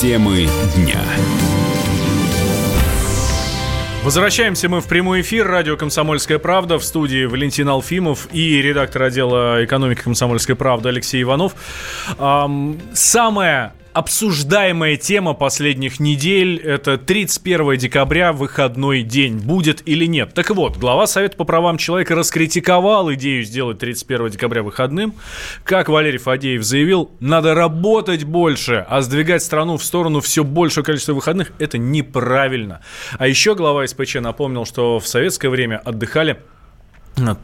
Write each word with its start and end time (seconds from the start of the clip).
Темы 0.00 0.46
дня. 0.76 1.00
Возвращаемся 4.04 4.68
мы 4.68 4.80
в 4.80 4.86
прямой 4.86 5.22
эфир. 5.22 5.48
Радио 5.48 5.76
«Комсомольская 5.76 6.38
правда». 6.38 6.78
В 6.78 6.84
студии 6.84 7.24
Валентин 7.24 7.68
Алфимов 7.68 8.28
и 8.32 8.62
редактор 8.62 9.02
отдела 9.02 9.64
экономики 9.64 10.02
«Комсомольской 10.02 10.54
правды» 10.54 10.90
Алексей 10.90 11.20
Иванов. 11.22 11.56
Самая 12.92 13.74
обсуждаемая 13.92 14.96
тема 14.96 15.34
последних 15.34 16.00
недель– 16.00 16.58
это 16.64 16.98
31 16.98 17.76
декабря, 17.76 18.32
выходной 18.32 19.02
день. 19.02 19.38
Будет 19.38 19.86
или 19.86 20.06
нет? 20.06 20.34
Так 20.34 20.50
вот, 20.50 20.76
глава 20.76 21.06
Совета 21.06 21.36
по 21.36 21.44
правам 21.44 21.78
человека 21.78 22.14
раскритиковал 22.14 23.12
идею 23.14 23.44
сделать 23.44 23.78
31 23.78 24.30
декабря 24.30 24.62
выходным. 24.62 25.14
Как 25.64 25.88
Валерий 25.88 26.18
Фадеев 26.18 26.62
заявил, 26.62 27.10
надо 27.20 27.54
работать 27.54 28.24
больше, 28.24 28.86
а 28.88 29.00
сдвигать 29.00 29.42
страну 29.42 29.76
в 29.76 29.84
сторону 29.84 30.20
все 30.20 30.44
большего 30.44 30.84
количества 30.84 31.14
выходных– 31.14 31.52
это 31.58 31.78
неправильно. 31.78 32.80
А 33.18 33.26
еще 33.26 33.54
глава 33.54 33.86
СПЧ 33.86 34.16
напомнил, 34.16 34.64
что 34.64 34.98
в 35.00 35.06
советское 35.06 35.48
время 35.48 35.78
отдыхали 35.84 36.38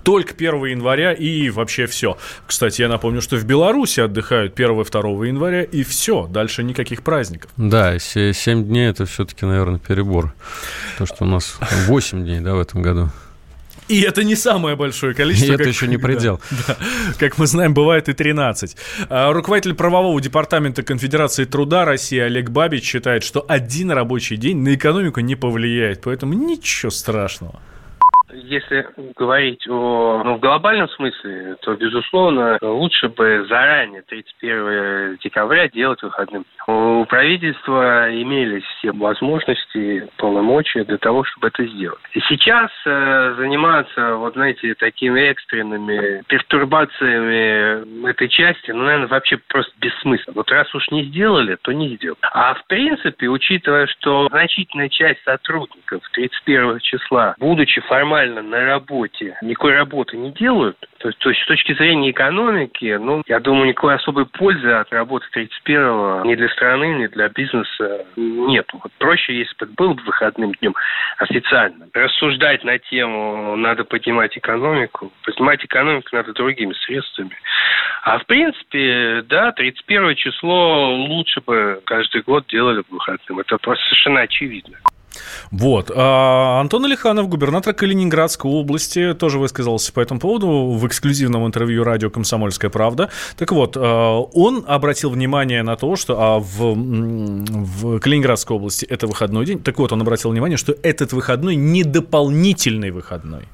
только 0.03 0.35
1 0.35 0.65
января 0.67 1.13
и 1.13 1.51
вообще 1.51 1.87
все. 1.87 2.17
Кстати, 2.47 2.83
я 2.83 2.89
напомню, 2.89 3.21
что 3.21 3.37
в 3.37 3.45
Беларуси 3.45 4.01
отдыхают 4.01 4.55
1 4.55 4.81
и 4.81 4.85
2 4.85 5.01
января 5.27 5.63
и 5.63 5.83
все. 5.83 6.27
Дальше 6.27 6.63
никаких 6.63 7.03
праздников. 7.03 7.51
Да, 7.57 7.99
7 7.99 8.65
дней 8.65 8.89
это 8.89 9.07
все-таки, 9.07 9.47
наверное, 9.47 9.79
перебор. 9.79 10.35
То, 10.99 11.07
что 11.07 11.25
у 11.25 11.27
нас 11.27 11.59
8 11.87 12.25
дней, 12.25 12.41
да, 12.41 12.55
в 12.55 12.61
этом 12.61 12.83
году. 12.83 13.11
И 13.89 14.01
это 14.01 14.25
не 14.25 14.35
самое 14.35 14.77
большое 14.77 15.15
количество. 15.15 15.53
И 15.53 15.55
это 15.55 15.69
еще 15.69 15.87
не 15.87 15.99
предел. 15.99 16.41
Да, 16.51 16.57
да. 16.69 16.77
Как 17.19 17.37
мы 17.37 17.47
знаем, 17.47 17.75
бывает 17.75 18.09
и 18.09 18.15
13. 18.15 18.77
А, 19.11 19.33
руководитель 19.33 19.75
правового 19.75 20.19
департамента 20.21 20.83
Конфедерации 20.83 21.45
труда 21.45 21.85
России 21.85 22.19
Олег 22.19 22.51
Бабич 22.51 22.85
считает, 22.85 23.25
что 23.25 23.45
один 23.47 23.91
рабочий 23.91 24.37
день 24.37 24.59
на 24.59 24.75
экономику 24.75 25.21
не 25.21 25.37
повлияет. 25.37 26.01
Поэтому 26.03 26.33
ничего 26.33 26.91
страшного 26.91 27.61
если 28.35 28.87
говорить 29.17 29.67
о 29.69 30.23
ну, 30.25 30.35
в 30.37 30.41
глобальном 30.41 30.89
смысле, 30.91 31.57
то, 31.63 31.75
безусловно, 31.75 32.59
лучше 32.61 33.09
бы 33.09 33.47
заранее, 33.49 34.03
31 34.03 35.19
декабря, 35.23 35.69
делать 35.69 36.03
выходным. 36.03 36.45
У 36.67 37.05
правительства 37.05 38.09
имелись 38.11 38.65
все 38.79 38.93
возможности, 38.93 40.09
полномочия 40.17 40.85
для 40.85 40.99
того, 40.99 41.25
чтобы 41.25 41.49
это 41.49 41.65
сделать. 41.67 42.01
И 42.13 42.21
сейчас 42.21 42.71
э, 42.87 43.35
заниматься, 43.37 44.17
вот 44.17 44.35
знаете, 44.35 44.75
такими 44.75 45.21
экстренными 45.21 46.23
пертурбациями 46.27 48.09
этой 48.09 48.29
части, 48.29 48.71
ну, 48.71 48.85
наверное, 48.85 49.09
вообще 49.09 49.39
просто 49.49 49.73
бессмысленно. 49.79 50.35
Вот 50.35 50.51
раз 50.51 50.75
уж 50.75 50.89
не 50.91 51.05
сделали, 51.05 51.57
то 51.63 51.73
не 51.73 51.97
сделали. 51.97 52.19
А 52.23 52.55
в 52.55 52.67
принципе, 52.67 53.29
учитывая, 53.29 53.87
что 53.87 54.29
значительная 54.29 54.89
часть 54.89 55.23
сотрудников 55.25 56.03
31 56.13 56.81
числа, 56.81 57.35
будучи 57.39 57.81
формально 57.83 58.24
реально 58.25 58.43
на 58.43 58.65
работе 58.65 59.37
никакой 59.43 59.75
работы 59.75 60.17
не 60.17 60.33
делают, 60.33 60.77
то, 60.99 61.11
то 61.11 61.29
есть 61.31 61.43
с 61.43 61.47
точки 61.47 61.75
зрения 61.75 62.11
экономики, 62.11 62.97
ну, 63.01 63.23
я 63.27 63.41
думаю, 63.41 63.69
никакой 63.69 63.95
особой 63.95 64.27
пользы 64.27 64.71
от 64.71 64.93
работы 64.93 65.27
31-го 65.35 66.25
ни 66.25 66.35
для 66.35 66.49
страны, 66.49 66.95
ни 66.95 67.07
для 67.07 67.29
бизнеса 67.29 68.07
нет. 68.17 68.67
Вот 68.73 68.93
проще, 68.99 69.39
если 69.39 69.55
бы 69.65 69.73
был 69.77 69.95
выходным 70.07 70.53
днем 70.53 70.75
официально. 71.19 71.87
Рассуждать 71.93 72.65
на 72.65 72.79
тему 72.79 73.57
«надо 73.57 73.85
поднимать 73.85 74.37
экономику», 74.37 75.13
поднимать 75.25 75.65
экономику 75.65 76.09
надо 76.13 76.33
другими 76.33 76.73
средствами. 76.73 77.37
А 78.03 78.19
в 78.19 78.27
принципе, 78.27 79.23
да, 79.29 79.53
31 79.53 80.15
число 80.17 80.95
лучше 80.95 81.41
бы 81.41 81.81
каждый 81.85 82.23
год 82.23 82.47
делали 82.49 82.83
выходным. 82.89 83.41
Это 83.41 83.59
просто 83.59 83.85
совершенно 83.87 84.21
очевидно. 84.21 84.79
Вот. 85.51 85.91
А 85.95 86.61
Антон 86.61 86.85
Алиханов, 86.85 87.29
губернатор 87.29 87.75
Калининградской 87.75 88.51
области, 88.51 89.15
тоже 89.15 89.39
высказался 89.39 89.93
по 89.93 90.01
этому 90.01 90.21
поводу 90.21 90.49
в 90.49 90.87
эксклюзивном 90.87 91.47
интервью 91.47 91.85
радио 91.85 92.11
«Комсомольская 92.11 92.71
правда». 92.71 93.11
Так 93.37 93.53
вот, 93.53 93.77
а, 93.77 94.21
он 94.21 94.65
обратил 94.67 95.11
внимание 95.11 95.63
на 95.63 95.77
то, 95.77 95.97
что 95.97 96.21
а 96.21 96.39
в, 96.39 96.75
в 96.75 97.99
Калининградской 98.01 98.57
области 98.57 98.85
это 98.85 99.07
выходной 99.07 99.47
день. 99.47 99.61
Так 99.61 99.79
вот, 99.79 99.93
он 99.93 100.01
обратил 100.01 100.31
внимание, 100.31 100.57
что 100.57 100.75
этот 100.83 101.13
выходной 101.13 101.57
не 101.57 101.85
дополнительный 101.85 102.91
выходной. 102.91 103.45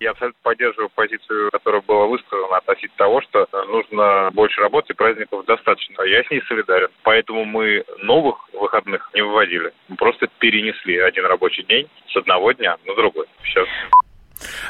Я 0.00 0.10
абсолютно 0.10 0.38
поддерживаю 0.42 0.90
позицию, 0.94 1.50
которая 1.50 1.82
была 1.82 2.06
высказана 2.06 2.58
относительно 2.58 2.96
того, 2.96 3.20
что 3.22 3.48
нужно 3.68 4.30
больше 4.32 4.60
работы, 4.60 4.94
праздников 4.94 5.44
достаточно. 5.46 6.02
Я 6.02 6.22
с 6.22 6.30
ней 6.30 6.40
солидарен. 6.46 6.88
Поэтому 7.02 7.44
мы 7.44 7.84
новых 7.98 8.36
выходных 8.52 9.10
не 9.14 9.22
выводили. 9.22 9.72
Мы 9.88 9.96
просто 9.96 10.28
перенесли 10.38 10.98
один 10.98 11.26
рабочий 11.26 11.64
день 11.64 11.88
с 12.12 12.16
одного 12.16 12.52
дня 12.52 12.76
на 12.86 12.94
другой. 12.94 13.26
Все. 13.42 13.64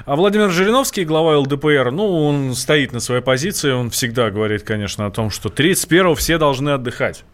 А 0.07 0.17
Владимир 0.17 0.49
Жириновский, 0.49 1.05
глава 1.05 1.37
ЛДПР, 1.39 1.91
ну, 1.91 2.27
он 2.27 2.55
стоит 2.55 2.93
на 2.93 3.01
своей 3.01 3.23
позиции, 3.23 3.71
он 3.71 3.91
всегда 3.91 4.31
говорит, 4.31 4.63
конечно, 4.63 5.05
о 5.05 5.11
том, 5.11 5.29
что 5.29 5.51
31-го 5.51 6.15
все 6.15 6.39
должны 6.39 6.71
отдыхать. 6.71 7.25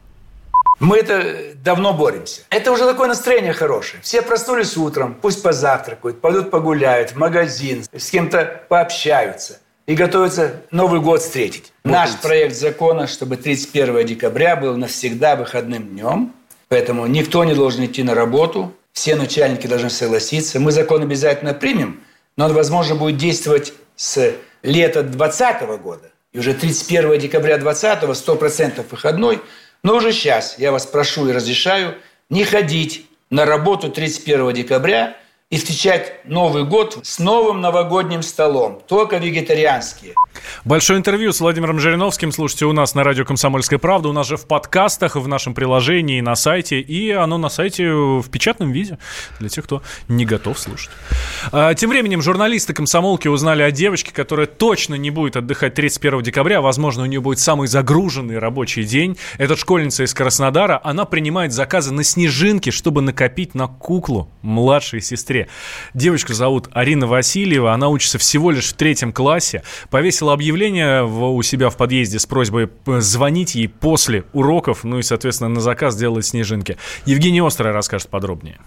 Мы 0.81 0.99
это 0.99 1.55
давно 1.62 1.93
боремся. 1.93 2.43
Это 2.51 2.73
уже 2.73 2.85
такое 2.85 3.09
настроение 3.09 3.53
хорошее. 3.53 4.03
Все 4.03 4.23
проснулись 4.23 4.77
утром, 4.77 5.17
пусть 5.21 5.43
позавтракают, 5.43 6.21
пойдут 6.21 6.51
погуляют 6.51 7.12
в 7.12 7.17
магазин, 7.17 7.85
с 7.93 8.11
кем-то 8.11 8.62
пообщаются 8.69 9.61
и 9.87 9.95
готовятся 9.95 10.62
Новый 10.71 11.01
год 11.01 11.21
встретить. 11.21 11.73
Наш 11.85 12.11
проект 12.17 12.57
закона, 12.57 13.07
чтобы 13.07 13.37
31 13.37 14.07
декабря 14.07 14.57
был 14.57 14.77
навсегда 14.77 15.37
выходным 15.37 15.89
днем, 15.89 16.33
поэтому 16.69 17.06
никто 17.06 17.45
не 17.45 17.55
должен 17.55 17.85
идти 17.85 18.03
на 18.03 18.15
работу, 18.15 18.75
все 18.93 19.17
начальники 19.17 19.67
должны 19.67 19.91
согласиться. 19.91 20.61
Мы 20.61 20.73
закон 20.73 21.03
обязательно 21.03 21.53
примем, 21.55 22.01
но 22.37 22.47
он, 22.47 22.53
возможно, 22.53 22.95
будет 22.95 23.17
действовать 23.17 23.75
с 23.97 24.35
лета 24.62 25.03
2020 25.03 25.83
года. 25.83 26.11
И 26.33 26.39
уже 26.39 26.53
31 26.53 27.19
декабря 27.19 27.59
2020 27.59 28.29
100% 28.29 28.85
выходной– 28.91 29.41
но 29.84 29.95
уже 29.95 30.12
сейчас 30.12 30.59
я 30.59 30.72
вас 30.72 30.87
прошу 30.87 31.28
и 31.28 31.33
разрешаю 31.33 31.95
не 32.31 32.43
ходить 32.43 33.06
на 33.31 33.45
работу 33.45 33.91
31 33.91 34.53
декабря 34.53 35.17
и 35.54 35.56
встречать 35.56 36.15
Новый 36.25 36.65
год 36.65 36.98
с 37.04 37.20
новым 37.20 37.60
новогодним 37.60 38.22
столом, 38.22 38.81
только 38.88 39.19
вегетарианские. 39.19 40.15
Большое 40.65 40.98
интервью 40.98 41.32
с 41.32 41.41
Владимиром 41.41 41.78
Жириновским 41.78 42.32
слушайте 42.32 42.66
у 42.66 42.72
нас 42.72 42.94
на 42.94 43.04
радио 43.04 43.25
«Комсомольская 43.25 43.78
правда». 43.78 44.09
У 44.09 44.12
нас 44.12 44.26
же 44.26 44.37
в 44.37 44.47
подкастах, 44.47 45.14
в 45.14 45.28
нашем 45.28 45.54
приложении, 45.54 46.20
на 46.20 46.34
сайте. 46.34 46.81
И 46.81 47.10
оно 47.10 47.38
на 47.38 47.48
сайте 47.48 47.88
в 47.93 48.28
печатном 48.31 48.72
виде 48.72 48.98
для 49.38 49.48
тех, 49.48 49.64
кто 49.64 49.82
не 50.09 50.25
готов 50.25 50.59
слушать. 50.59 50.91
А, 51.53 51.75
тем 51.75 51.91
временем 51.91 52.20
журналисты 52.20 52.72
«Комсомолки» 52.72 53.28
узнали 53.28 53.62
о 53.62 53.70
девочке, 53.70 54.12
которая 54.12 54.47
точно 54.47 54.97
не 54.97 55.10
будет 55.10 55.37
отдыхать 55.37 55.75
31 55.75 56.22
декабря. 56.22 56.62
Возможно, 56.62 57.04
у 57.04 57.06
нее 57.06 57.20
будет 57.20 57.38
самый 57.38 57.69
загруженный 57.69 58.38
рабочий 58.38 58.82
день. 58.82 59.16
Это 59.38 59.56
школьница 59.56 60.03
из 60.03 60.14
Краснодара. 60.14 60.81
Она 60.82 61.04
принимает 61.04 61.53
заказы 61.53 61.93
на 61.93 62.03
снежинки, 62.03 62.70
чтобы 62.70 63.03
накопить 63.03 63.54
на 63.54 63.69
куклу 63.69 64.28
младшей 64.43 65.00
сестре. 65.00 65.44
Девочку 65.94 66.32
зовут 66.34 66.69
Арина 66.72 67.06
Васильева. 67.06 67.72
Она 67.72 67.88
учится 67.88 68.19
всего 68.19 68.50
лишь 68.50 68.71
в 68.71 68.75
третьем 68.75 69.12
классе. 69.12 69.62
Повесила 69.91 70.32
объявление 70.32 71.05
у 71.05 71.43
себя 71.43 71.71
в 71.71 71.77
подъезде 71.77 72.19
с 72.19 72.27
просьбой 72.27 72.71
звонить 72.87 73.55
ей 73.55 73.69
после 73.69 74.25
уроков, 74.32 74.84
ну 74.84 74.99
и, 74.99 75.03
соответственно, 75.03 75.49
на 75.50 75.60
заказ 75.60 75.97
делать 75.97 76.27
снежинки. 76.27 76.77
Евгений 77.06 77.43
Острый 77.43 77.72
расскажет 77.72 78.09
подробнее. 78.09 78.59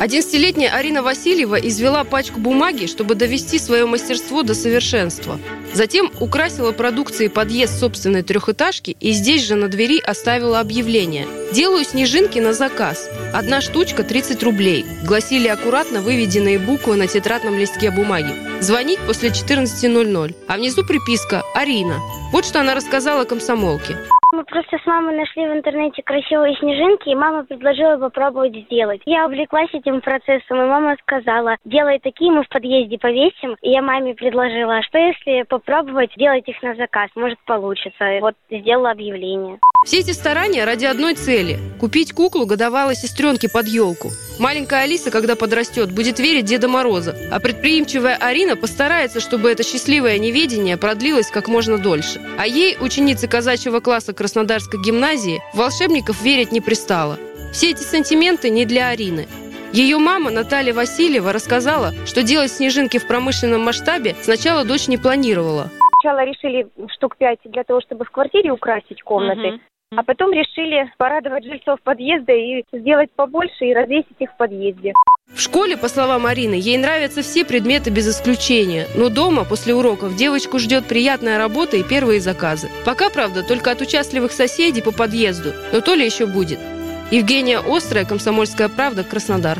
11-летняя 0.00 0.70
Арина 0.70 1.02
Васильева 1.02 1.56
извела 1.56 2.04
пачку 2.04 2.40
бумаги, 2.40 2.86
чтобы 2.86 3.14
довести 3.14 3.58
свое 3.58 3.84
мастерство 3.84 4.42
до 4.42 4.54
совершенства. 4.54 5.38
Затем 5.74 6.10
украсила 6.20 6.72
продукцией 6.72 7.28
подъезд 7.28 7.78
собственной 7.78 8.22
трехэтажки 8.22 8.96
и 8.98 9.12
здесь 9.12 9.44
же 9.44 9.56
на 9.56 9.68
двери 9.68 10.00
оставила 10.00 10.58
объявление. 10.58 11.28
«Делаю 11.52 11.84
снежинки 11.84 12.38
на 12.38 12.54
заказ. 12.54 13.10
Одна 13.34 13.60
штучка 13.60 14.02
30 14.02 14.42
рублей», 14.42 14.86
гласили 15.04 15.48
аккуратно 15.48 16.00
выведенные 16.00 16.58
буквы 16.58 16.96
на 16.96 17.06
тетрадном 17.06 17.58
листке 17.58 17.90
бумаги. 17.90 18.32
«Звонить 18.62 19.00
после 19.06 19.28
14.00». 19.28 20.34
А 20.48 20.56
внизу 20.56 20.82
приписка 20.82 21.42
«Арина». 21.54 22.00
Вот 22.32 22.46
что 22.46 22.60
она 22.60 22.74
рассказала 22.74 23.24
комсомолке. 23.24 23.98
Мы 24.40 24.46
просто 24.46 24.78
с 24.78 24.86
мамой 24.86 25.18
нашли 25.18 25.46
в 25.46 25.52
интернете 25.52 26.02
красивые 26.02 26.56
снежинки, 26.56 27.10
и 27.10 27.14
мама 27.14 27.44
предложила 27.44 27.98
попробовать 27.98 28.56
сделать. 28.56 29.02
Я 29.04 29.26
увлеклась 29.26 29.68
этим 29.74 30.00
процессом, 30.00 30.62
и 30.62 30.64
мама 30.64 30.96
сказала, 31.02 31.58
делай 31.66 31.98
такие, 31.98 32.32
мы 32.32 32.42
в 32.44 32.48
подъезде 32.48 32.96
повесим. 32.96 33.58
И 33.60 33.68
я 33.68 33.82
маме 33.82 34.14
предложила, 34.14 34.78
а 34.78 34.82
что 34.82 34.96
если 34.96 35.42
попробовать 35.42 36.14
делать 36.16 36.48
их 36.48 36.62
на 36.62 36.74
заказ, 36.74 37.10
может 37.16 37.38
получится. 37.44 38.16
И 38.16 38.20
вот 38.20 38.34
сделала 38.50 38.92
объявление. 38.92 39.58
Все 39.82 40.00
эти 40.00 40.10
старания 40.10 40.66
ради 40.66 40.84
одной 40.84 41.14
цели– 41.14 41.58
купить 41.80 42.12
куклу 42.12 42.44
годовалой 42.44 42.94
сестренки 42.94 43.46
под 43.46 43.66
елку. 43.66 44.12
Маленькая 44.38 44.82
Алиса, 44.82 45.10
когда 45.10 45.36
подрастет, 45.36 45.90
будет 45.90 46.18
верить 46.18 46.44
Деда 46.44 46.68
Мороза, 46.68 47.16
а 47.32 47.40
предприимчивая 47.40 48.16
Арина 48.16 48.56
постарается, 48.56 49.20
чтобы 49.20 49.50
это 49.50 49.62
счастливое 49.62 50.18
неведение 50.18 50.76
продлилось 50.76 51.30
как 51.30 51.48
можно 51.48 51.78
дольше. 51.78 52.20
А 52.36 52.46
ей, 52.46 52.76
ученице 52.78 53.26
казачьего 53.26 53.80
класса 53.80 54.12
Краснодарской 54.12 54.82
гимназии, 54.82 55.42
волшебников 55.54 56.20
верить 56.20 56.52
не 56.52 56.60
пристало. 56.60 57.18
Все 57.50 57.70
эти 57.70 57.82
сантименты 57.82 58.50
не 58.50 58.66
для 58.66 58.88
Арины. 58.88 59.28
Ее 59.72 59.96
мама 59.96 60.30
Наталья 60.30 60.74
Васильева 60.74 61.32
рассказала, 61.32 61.94
что 62.04 62.22
делать 62.22 62.52
снежинки 62.52 62.98
в 62.98 63.06
промышленном 63.06 63.62
масштабе 63.62 64.14
сначала 64.22 64.64
дочь 64.64 64.88
не 64.88 64.98
планировала. 64.98 65.70
Сначала 66.00 66.24
решили 66.24 66.68
штук 66.94 67.16
пять 67.16 67.38
для 67.44 67.64
того, 67.64 67.80
чтобы 67.80 68.04
в 68.04 68.10
квартире 68.10 68.52
украсить 68.52 69.02
комнаты. 69.02 69.52
Мгм. 69.52 69.60
А 69.96 70.04
потом 70.04 70.32
решили 70.32 70.90
порадовать 70.98 71.44
жильцов 71.44 71.80
подъезда 71.82 72.32
и 72.32 72.64
сделать 72.72 73.10
побольше 73.16 73.66
и 73.66 73.74
развесить 73.74 74.16
их 74.20 74.30
в 74.30 74.36
подъезде. 74.36 74.94
В 75.34 75.40
школе, 75.40 75.76
по 75.76 75.88
словам 75.88 76.26
Арины, 76.26 76.54
ей 76.54 76.78
нравятся 76.78 77.22
все 77.22 77.44
предметы 77.44 77.90
без 77.90 78.08
исключения. 78.08 78.86
Но 78.96 79.08
дома, 79.08 79.44
после 79.44 79.74
уроков, 79.74 80.16
девочку 80.16 80.58
ждет 80.58 80.86
приятная 80.86 81.38
работа 81.38 81.76
и 81.76 81.82
первые 81.82 82.20
заказы. 82.20 82.68
Пока, 82.86 83.10
правда, 83.10 83.42
только 83.46 83.72
от 83.72 83.80
участливых 83.80 84.32
соседей 84.32 84.82
по 84.82 84.92
подъезду. 84.92 85.50
Но 85.72 85.80
то 85.80 85.94
ли 85.94 86.04
еще 86.04 86.26
будет. 86.26 86.60
Евгения 87.10 87.58
Острая, 87.58 88.04
Комсомольская 88.04 88.68
правда, 88.68 89.02
Краснодар. 89.02 89.58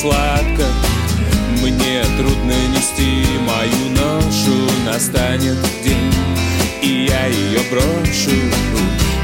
Сладко. 0.00 0.64
Мне 1.60 2.04
трудно 2.16 2.52
нести 2.74 3.24
мою 3.40 3.90
ношу. 3.96 4.56
Настанет 4.86 5.58
день, 5.84 6.14
и 6.82 7.06
я 7.10 7.26
ее 7.26 7.60
брошу. 7.70 8.30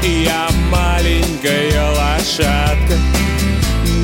Я 0.03 0.47
маленькая 0.69 1.91
лошадка 1.91 2.95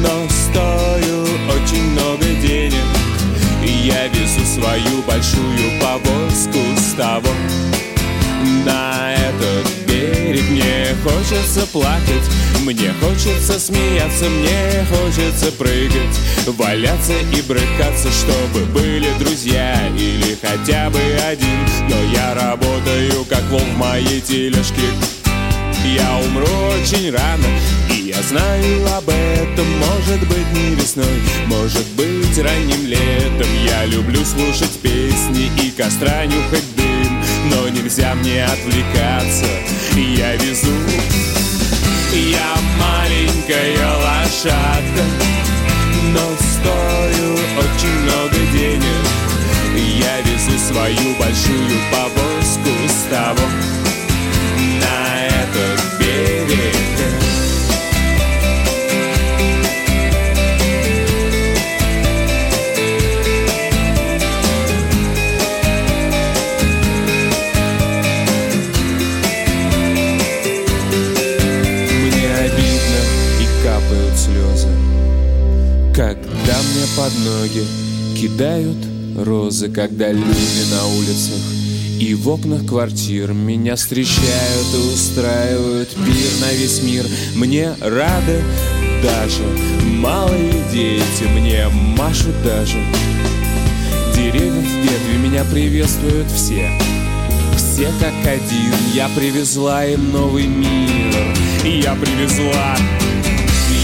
Но 0.01 0.27
стою 0.29 1.23
очень 1.53 1.91
много 1.91 2.25
денег. 2.41 2.85
Я 3.63 4.07
везу 4.07 4.45
свою 4.45 5.01
большую 5.05 5.79
повозку 5.79 6.59
с 6.77 6.93
того 6.93 7.29
на 8.65 9.13
этот 9.13 9.80
берег 10.11 10.49
Мне 10.49 10.87
хочется 11.03 11.65
плакать, 11.67 12.29
мне 12.61 12.93
хочется 13.01 13.59
смеяться 13.59 14.25
Мне 14.25 14.85
хочется 14.89 15.51
прыгать, 15.51 16.19
валяться 16.47 17.13
и 17.13 17.41
брыкаться 17.41 18.09
Чтобы 18.11 18.65
были 18.65 19.07
друзья 19.19 19.75
или 19.97 20.37
хотя 20.41 20.89
бы 20.89 20.99
один. 21.27 21.65
Но 21.89 21.95
я 22.13 22.33
работаю 22.33 23.25
как 23.25 23.43
вол 23.49 23.59
в 23.59 23.77
моей 23.77 24.21
тележке. 24.21 24.81
Я 25.83 26.17
умру 26.17 26.45
очень 26.79 27.11
рано, 27.11 27.47
и 27.89 28.09
я 28.09 28.21
знаю 28.21 28.85
об 28.95 29.09
этом 29.09 29.65
Может 29.79 30.27
быть 30.27 30.53
не 30.53 30.75
весной, 30.75 31.21
может 31.47 31.87
быть 31.97 32.37
ранним 32.37 32.85
летом. 32.85 33.47
Я 33.65 33.85
люблю 33.85 34.23
слушать 34.23 34.79
песни 34.81 35.51
и 35.63 35.71
костра 35.71 36.25
нюхать 36.25 36.63
дым 36.63 36.70
Но 37.51 37.67
нельзя 37.67 38.15
мне 38.15 38.45
отвлекаться, 38.45 39.45
я 39.95 40.35
везу 40.37 40.71
Я 42.13 42.55
маленькая 42.79 43.77
лошадка, 43.97 45.03
Когда 76.31 76.57
мне 76.61 76.85
под 76.95 77.13
ноги 77.19 77.65
кидают 78.15 78.77
розы 79.17 79.69
Когда 79.69 80.11
люди 80.11 80.71
на 80.71 80.85
улицах 80.97 81.41
и 81.99 82.15
в 82.15 82.29
окнах 82.29 82.65
квартир 82.65 83.33
Меня 83.33 83.75
встречают 83.75 84.67
и 84.73 84.93
устраивают 84.93 85.89
пир 85.89 86.31
на 86.41 86.51
весь 86.53 86.81
мир. 86.81 87.05
Мне 87.35 87.75
рады 87.79 88.41
даже 89.03 89.43
малые 89.99 90.63
дети 90.71 91.23
Мне 91.35 91.67
машут 91.69 92.41
даже 92.43 92.83
Деревья 94.15 94.51
в 94.51 94.63
ветви 94.63 95.17
меня 95.21 95.43
приветствуют 95.45 96.29
все. 96.31 96.71
Все 97.55 97.87
как 97.99 98.13
один 98.25 98.73
Я 98.93 99.09
привезла 99.15 99.85
им 99.85 100.11
новый 100.11 100.47
мир 100.47 101.35
Я 101.63 101.95
привезла 101.95 102.75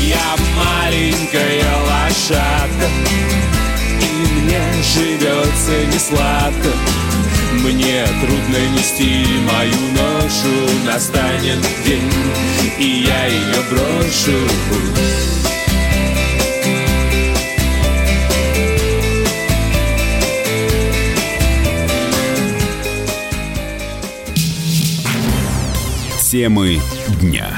Я 0.07 0.35
маленькая 0.55 1.65
лошадка 1.85 2.87
И 4.01 4.41
мне 4.41 4.61
живется 4.95 5.85
не 5.85 5.99
сладко 5.99 6.69
мне 7.63 8.05
трудно 8.21 8.57
нести 8.73 9.25
мою 9.51 9.91
ношу 9.91 10.85
Настанет 10.85 11.59
день, 11.85 12.11
и 12.79 13.03
я 13.05 13.25
ее 13.25 13.61
брошу 13.69 14.37
Темы 26.29 26.79
дня. 27.21 27.57